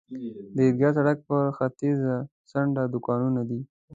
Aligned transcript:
د 0.55 0.57
عیدګاه 0.65 0.95
سړک 0.97 1.17
پر 1.27 1.43
ختیځه 1.57 2.13
څنډه 2.49 2.83
دوکانونه 2.93 3.41
دي. 3.49 3.59